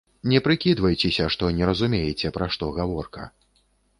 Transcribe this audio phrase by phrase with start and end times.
[0.29, 3.29] Не прыкідвайцеся, што не разумееце, пра што гаворка.